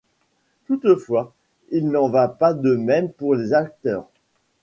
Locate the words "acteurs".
3.53-4.09